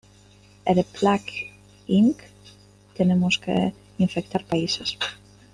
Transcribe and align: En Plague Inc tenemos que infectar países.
En 0.65 0.83
Plague 0.83 1.53
Inc 1.87 2.23
tenemos 2.95 3.37
que 3.37 3.71
infectar 3.99 4.43
países. 4.45 4.97